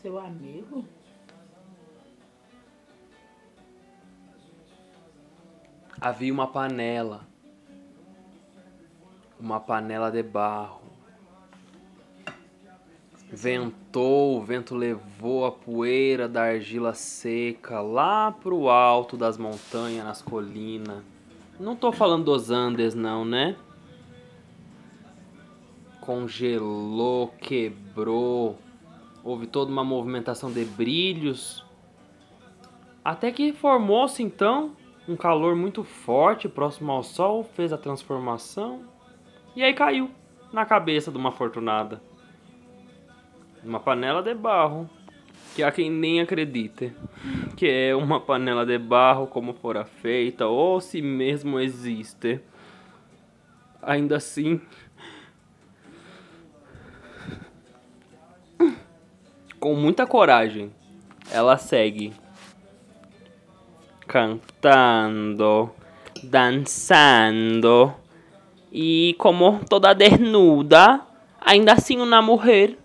Seu 0.00 0.18
amigo? 0.18 0.82
Havia 6.00 6.32
uma 6.32 6.46
panela. 6.46 7.28
Uma 9.38 9.60
panela 9.60 10.10
de 10.10 10.22
barro. 10.22 10.80
Ventou, 13.28 14.38
o 14.38 14.42
vento 14.42 14.74
levou 14.74 15.44
a 15.44 15.52
poeira 15.52 16.26
da 16.26 16.44
argila 16.44 16.94
seca 16.94 17.82
lá 17.82 18.32
pro 18.32 18.70
alto 18.70 19.18
das 19.18 19.36
montanhas, 19.36 20.06
nas 20.06 20.22
colinas. 20.22 21.04
Não 21.58 21.76
tô 21.76 21.92
falando 21.92 22.24
dos 22.24 22.50
Andes, 22.50 22.94
não, 22.94 23.22
né? 23.22 23.54
Congelou, 26.00 27.28
quebrou, 27.38 28.58
houve 29.24 29.46
toda 29.46 29.70
uma 29.70 29.84
movimentação 29.84 30.50
de 30.50 30.64
brilhos. 30.64 31.64
Até 33.04 33.30
que 33.32 33.52
formou-se 33.52 34.22
então 34.22 34.76
um 35.08 35.16
calor 35.16 35.56
muito 35.56 35.82
forte 35.82 36.48
próximo 36.48 36.92
ao 36.92 37.02
sol, 37.02 37.42
fez 37.42 37.72
a 37.72 37.78
transformação 37.78 38.84
e 39.56 39.62
aí 39.62 39.74
caiu 39.74 40.10
na 40.52 40.64
cabeça 40.64 41.10
de 41.10 41.16
uma 41.16 41.30
afortunada. 41.30 42.02
Uma 43.64 43.80
panela 43.80 44.22
de 44.22 44.34
barro, 44.34 44.88
que 45.54 45.62
há 45.62 45.70
quem 45.70 45.90
nem 45.90 46.20
acredite 46.20 46.94
que 47.60 47.68
é 47.68 47.94
uma 47.94 48.18
panela 48.18 48.64
de 48.64 48.78
barro 48.78 49.26
como 49.26 49.52
fora 49.52 49.84
feita 49.84 50.46
ou 50.46 50.80
se 50.80 51.02
mesmo 51.02 51.60
existe. 51.60 52.40
Ainda 53.82 54.16
assim, 54.16 54.58
com 59.60 59.74
muita 59.74 60.06
coragem, 60.06 60.72
ela 61.30 61.58
segue 61.58 62.12
cantando, 64.08 65.70
dançando 66.24 67.94
e 68.72 69.14
como 69.18 69.60
toda 69.68 69.92
desnuda, 69.94 71.00
ainda 71.40 71.74
assim 71.74 71.98
uma 71.98 72.22
mulher 72.22 72.76